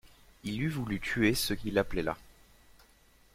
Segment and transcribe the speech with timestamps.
[0.43, 2.17] Il eût voulu tuer ceux qui l'appelaient là.